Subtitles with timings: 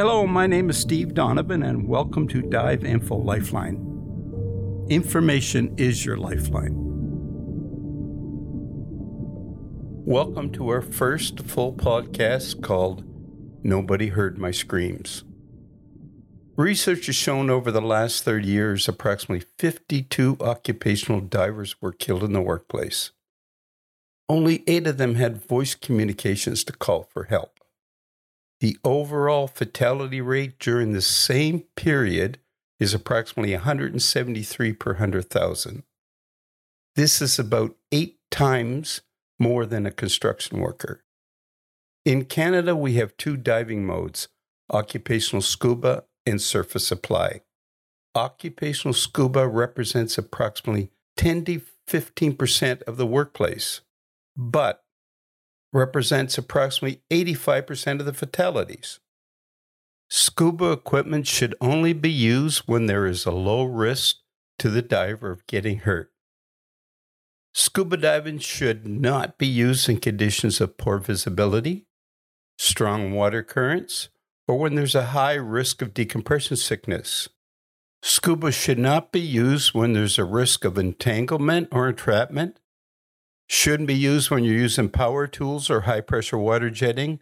[0.00, 3.76] Hello, my name is Steve Donovan, and welcome to Dive Info Lifeline.
[4.88, 6.72] Information is your lifeline.
[10.06, 13.04] Welcome to our first full podcast called
[13.62, 15.22] Nobody Heard My Screams.
[16.56, 22.32] Research has shown over the last 30 years approximately 52 occupational divers were killed in
[22.32, 23.10] the workplace.
[24.30, 27.59] Only eight of them had voice communications to call for help.
[28.60, 32.38] The overall fatality rate during the same period
[32.78, 35.82] is approximately 173 per 100,000.
[36.94, 39.00] This is about eight times
[39.38, 41.02] more than a construction worker.
[42.04, 44.28] In Canada, we have two diving modes
[44.72, 47.40] occupational scuba and surface supply.
[48.14, 53.80] Occupational scuba represents approximately 10 to 15% of the workplace,
[54.36, 54.79] but
[55.72, 58.98] represents approximately 85% of the fatalities.
[60.08, 64.16] Scuba equipment should only be used when there is a low risk
[64.58, 66.10] to the diver of getting hurt.
[67.54, 71.86] Scuba diving should not be used in conditions of poor visibility,
[72.58, 74.08] strong water currents,
[74.46, 77.28] or when there's a high risk of decompression sickness.
[78.02, 82.58] Scuba should not be used when there's a risk of entanglement or entrapment,
[83.52, 87.18] Shouldn't be used when you're using power tools or high pressure water jetting.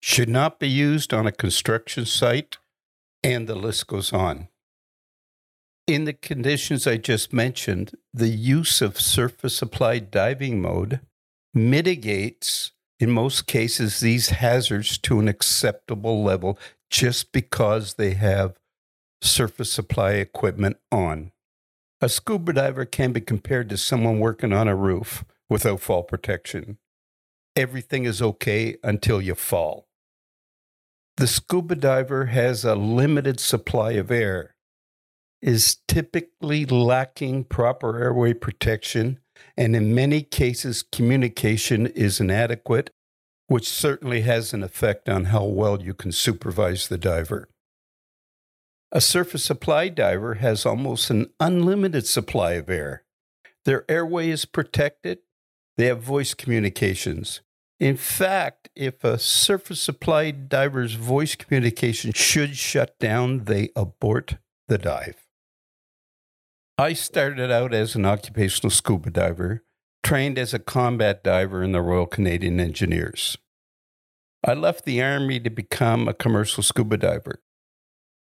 [0.00, 2.56] Should not be used on a construction site.
[3.22, 4.48] And the list goes on.
[5.86, 11.00] In the conditions I just mentioned, the use of surface supplied diving mode
[11.52, 18.58] mitigates, in most cases, these hazards to an acceptable level just because they have
[19.20, 21.30] surface supply equipment on.
[22.00, 26.78] A scuba diver can be compared to someone working on a roof without fall protection.
[27.56, 29.88] Everything is okay until you fall.
[31.16, 34.54] The scuba diver has a limited supply of air,
[35.42, 39.18] is typically lacking proper airway protection,
[39.56, 42.90] and in many cases, communication is inadequate,
[43.48, 47.48] which certainly has an effect on how well you can supervise the diver.
[48.92, 53.04] A surface supply diver has almost an unlimited supply of air.
[53.64, 55.18] Their airway is protected,
[55.78, 57.40] they have voice communications.
[57.80, 64.76] In fact, if a surface supplied diver's voice communication should shut down, they abort the
[64.76, 65.28] dive.
[66.76, 69.64] I started out as an occupational scuba diver,
[70.02, 73.38] trained as a combat diver in the Royal Canadian Engineers.
[74.44, 77.40] I left the Army to become a commercial scuba diver.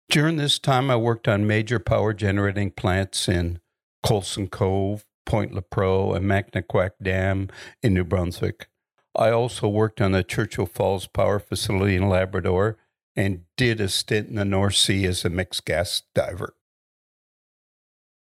[0.10, 3.60] During this time, I worked on major power generating plants in
[4.04, 7.50] Coleson Cove, Point Lepreau and Mactaquac Dam
[7.84, 8.68] in New Brunswick.
[9.16, 12.78] I also worked on the Churchill Falls Power Facility in Labrador
[13.16, 16.56] and did a stint in the North Sea as a mixed gas diver.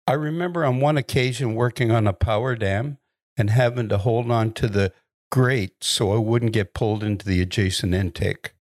[0.07, 3.00] I remember on one occasion working on a power dam
[3.35, 4.94] and having to hold on to the
[5.29, 8.53] grate so I wouldn't get pulled into the adjacent intake.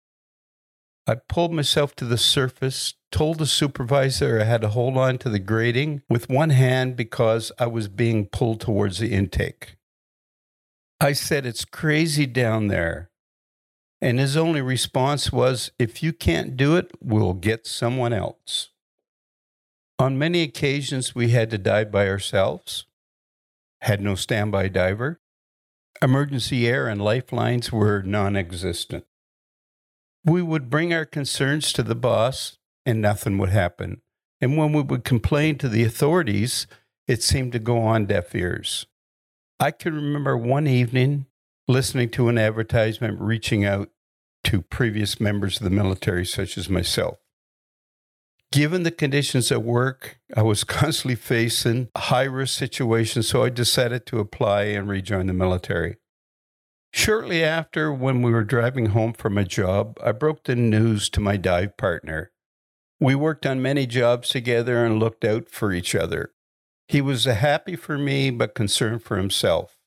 [1.06, 5.30] I pulled myself to the surface, told the supervisor I had to hold on to
[5.30, 9.76] the grating with one hand because I was being pulled towards the intake.
[11.02, 13.10] I said, It's crazy down there.
[14.02, 18.70] And his only response was, If you can't do it, we'll get someone else.
[20.00, 22.86] On many occasions, we had to dive by ourselves,
[23.82, 25.20] had no standby diver.
[26.02, 29.06] Emergency air and lifelines were non existent.
[30.26, 34.02] We would bring our concerns to the boss, and nothing would happen.
[34.40, 36.68] And when we would complain to the authorities,
[37.08, 38.86] it seemed to go on deaf ears.
[39.60, 41.28] I can remember one evening
[41.68, 43.90] listening to an advertisement reaching out
[44.46, 47.18] to previous members of the military, such as myself.
[48.52, 54.06] Given the conditions at work, I was constantly facing high risk situations, so I decided
[54.08, 55.98] to apply and rejoin the military.
[56.94, 61.20] Shortly after, when we were driving home from a job, I broke the news to
[61.20, 62.32] my dive partner.
[63.00, 66.34] We worked on many jobs together and looked out for each other.
[66.88, 69.78] He was happy for me, but concerned for himself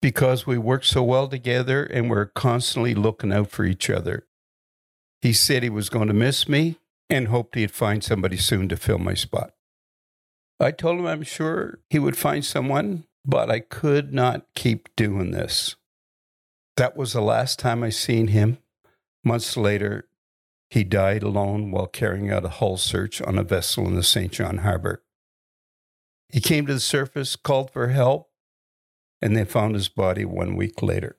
[0.00, 4.26] because we worked so well together and were constantly looking out for each other.
[5.20, 6.78] He said he was going to miss me
[7.10, 9.52] and hoped he'd find somebody soon to fill my spot.
[10.60, 15.30] I told him I'm sure he would find someone, but I could not keep doing
[15.32, 15.76] this.
[16.78, 18.58] That was the last time I seen him.
[19.24, 20.08] Months later,
[20.70, 24.30] he died alone while carrying out a hull search on a vessel in the St.
[24.30, 25.02] John Harbor.
[26.28, 28.30] He came to the surface, called for help,
[29.20, 31.16] and they found his body one week later.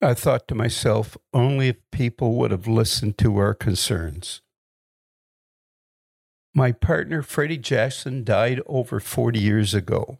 [0.00, 4.40] I thought to myself, only if people would have listened to our concerns.
[6.54, 10.18] My partner, Freddie Jackson, died over 40 years ago.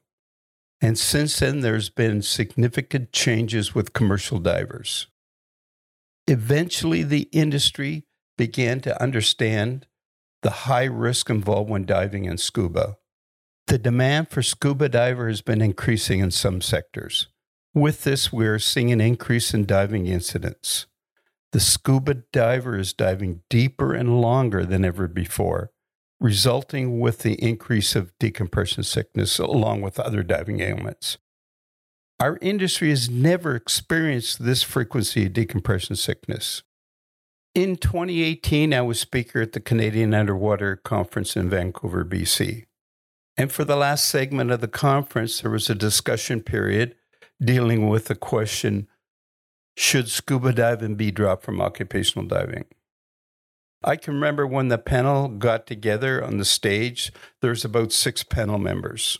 [0.81, 5.07] And since then, there's been significant changes with commercial divers.
[6.27, 8.05] Eventually, the industry
[8.37, 9.87] began to understand
[10.43, 12.97] the high risk involved when diving in scuba.
[13.67, 17.29] The demand for scuba diver has been increasing in some sectors.
[17.75, 20.87] With this, we are seeing an increase in diving incidents.
[21.53, 25.71] The scuba diver is diving deeper and longer than ever before,
[26.21, 31.19] resulting with the increase of decompression sickness along with other diving ailments.
[32.19, 36.63] Our industry has never experienced this frequency of decompression sickness.
[37.55, 42.65] In 2018, I was speaker at the Canadian Underwater Conference in Vancouver, BC.
[43.37, 46.95] And for the last segment of the conference, there was a discussion period
[47.43, 48.89] dealing with the question
[49.77, 52.65] should scuba diving be dropped from occupational diving?
[53.83, 58.59] I can remember when the panel got together on the stage, there's about six panel
[58.59, 59.19] members.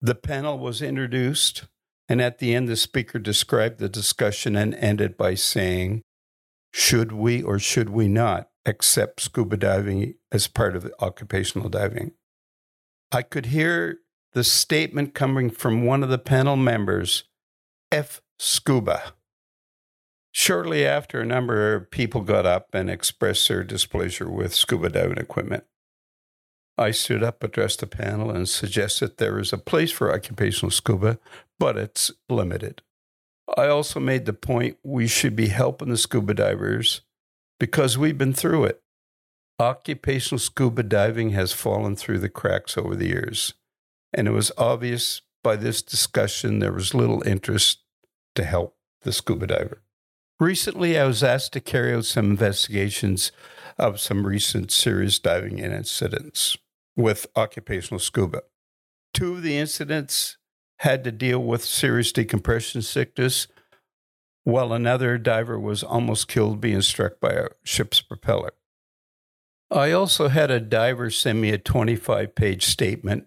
[0.00, 1.64] The panel was introduced,
[2.08, 6.02] and at the end, the speaker described the discussion and ended by saying,
[6.72, 12.12] Should we or should we not accept scuba diving as part of occupational diving?
[13.12, 13.98] I could hear
[14.32, 17.24] the statement coming from one of the panel members
[17.90, 19.14] F scuba.
[20.38, 25.16] Shortly after, a number of people got up and expressed their displeasure with scuba diving
[25.16, 25.64] equipment.
[26.76, 31.18] I stood up, addressed the panel, and suggested there is a place for occupational scuba,
[31.58, 32.82] but it's limited.
[33.56, 37.00] I also made the point we should be helping the scuba divers
[37.58, 38.82] because we've been through it.
[39.58, 43.54] Occupational scuba diving has fallen through the cracks over the years
[44.12, 47.78] and it was obvious by this discussion there was little interest
[48.34, 49.82] to help the scuba diver.
[50.38, 53.32] Recently, I was asked to carry out some investigations
[53.78, 56.58] of some recent serious diving incidents
[56.94, 58.42] with occupational scuba.
[59.14, 60.36] Two of the incidents
[60.80, 63.46] had to deal with serious decompression sickness,
[64.44, 68.52] while another diver was almost killed being struck by a ship's propeller.
[69.70, 73.26] I also had a diver send me a 25 page statement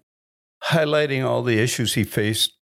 [0.64, 2.56] highlighting all the issues he faced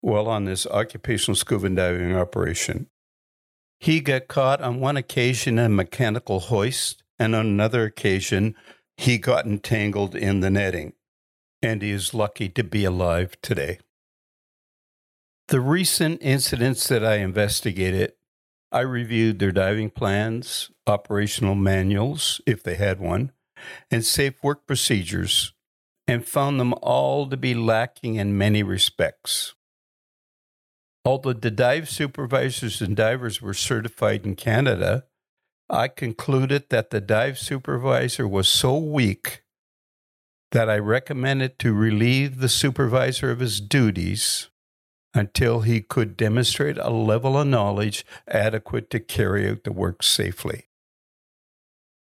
[0.00, 2.88] while on this occupational scuba diving operation.
[3.80, 8.54] He got caught on one occasion in a mechanical hoist, and on another occasion,
[8.96, 10.92] he got entangled in the netting,
[11.62, 13.78] and he is lucky to be alive today.
[15.48, 18.12] The recent incidents that I investigated,
[18.70, 23.32] I reviewed their diving plans, operational manuals, if they had one,
[23.90, 25.54] and safe work procedures
[26.06, 29.54] and found them all to be lacking in many respects.
[31.04, 35.04] Although the dive supervisors and divers were certified in Canada,
[35.68, 39.42] I concluded that the dive supervisor was so weak
[40.52, 44.48] that I recommended to relieve the supervisor of his duties
[45.14, 50.70] until he could demonstrate a level of knowledge adequate to carry out the work safely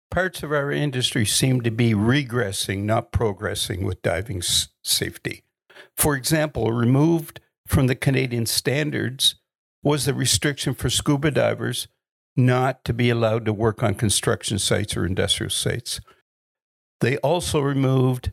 [0.09, 5.43] parts of our industry seem to be regressing, not progressing with diving s- safety.
[5.95, 9.35] For example, removed from the Canadian standards
[9.83, 11.87] was the restriction for scuba divers
[12.35, 16.01] not to be allowed to work on construction sites or industrial sites.
[16.99, 18.31] They also removed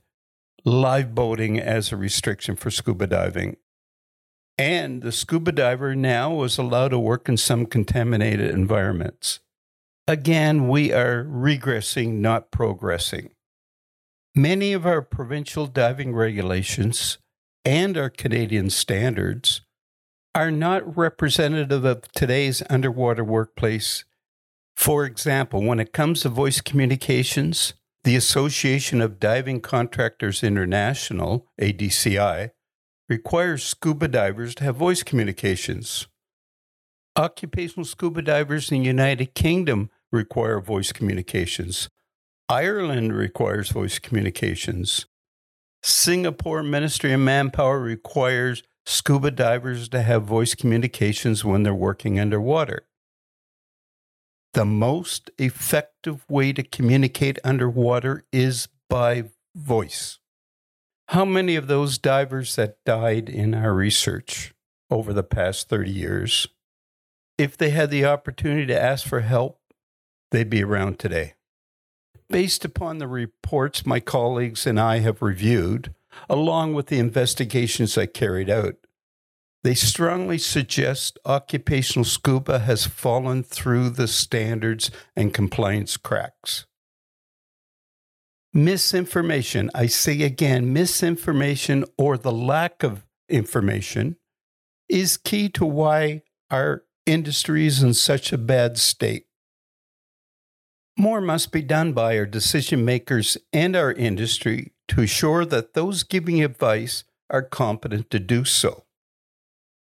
[0.65, 3.59] live boating as a restriction for scuba diving.
[4.57, 9.41] And the scuba diver now was allowed to work in some contaminated environments.
[10.09, 13.31] Again, we are regressing, not progressing.
[14.35, 17.19] Many of our provincial diving regulations
[17.67, 19.63] and our Canadian standards
[20.37, 24.05] are not representative of today's underwater workplace.
[24.77, 32.51] For example, when it comes to voice communications, the Association of Diving Contractors International, ADCI,
[33.09, 36.07] requires scuba divers to have voice communications.
[37.17, 41.89] Occupational scuba divers in the United Kingdom require voice communications.
[42.49, 45.07] Ireland requires voice communications.
[45.87, 52.89] Singapore Ministry of Manpower requires scuba divers to have voice communications when they're working underwater.
[54.55, 60.19] The most effective way to communicate underwater is by voice.
[61.11, 64.55] How many of those divers that died in our research
[64.91, 66.49] over the past 30 years,
[67.39, 69.61] if they had the opportunity to ask for help,
[70.33, 71.35] they'd be around today.
[72.29, 75.95] Based upon the reports my colleagues and I have reviewed,
[76.29, 78.75] along with the investigations I carried out,
[79.67, 86.67] They strongly suggest occupational scuba has fallen through the standards and compliance cracks.
[88.55, 94.19] Misinformation, I say again, misinformation or the lack of information
[94.89, 99.27] is key to why our industry is in such a bad state.
[100.99, 106.03] More must be done by our decision makers and our industry to assure that those
[106.03, 108.85] giving advice are competent to do so.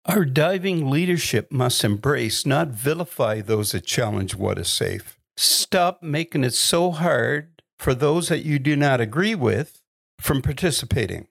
[0.05, 5.17] Our diving leadership must embrace, not vilify those that challenge what is safe.
[5.37, 9.81] Stop making it so hard for those that you do not agree with
[10.19, 11.27] from participating.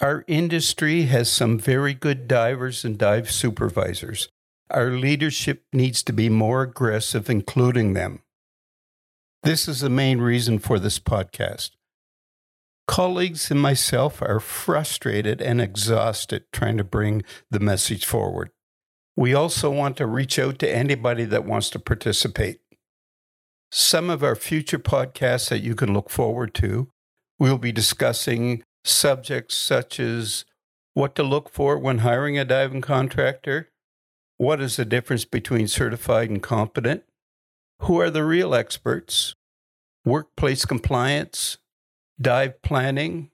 [0.00, 4.28] Our industry has some very good divers and dive supervisors.
[4.70, 8.22] Our leadership needs to be more aggressive, including them.
[9.42, 11.70] This is the main reason for this podcast.
[12.86, 18.50] Colleagues and myself are frustrated and exhausted trying to bring the message forward.
[19.16, 22.60] We also want to reach out to anybody that wants to participate.
[23.70, 26.90] Some of our future podcasts that you can look forward to,
[27.38, 30.44] we'll be discussing subjects such as
[30.92, 33.70] what to look for when hiring a diving contractor,
[34.36, 37.04] what is the difference between certified and competent,
[37.80, 39.34] who are the real experts?
[40.04, 41.58] Workplace compliance,
[42.20, 43.30] dive planning,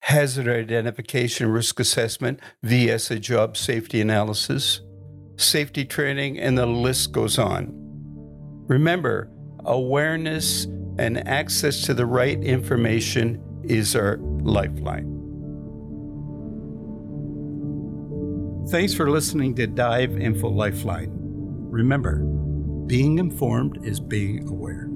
[0.00, 4.80] hazard identification risk assessment VSA job safety analysis,
[5.36, 7.68] safety training, and the list goes on.
[8.66, 9.30] Remember,
[9.64, 10.64] awareness
[10.98, 15.08] and access to the right information is our lifeline.
[18.70, 21.10] Thanks for listening to Dive Info Lifeline.
[21.70, 22.22] Remember,
[22.86, 24.91] being informed is being aware.